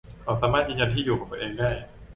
[0.23, 1.69] เขาสามารถยืนยันที่อยู่ของตัวเองได้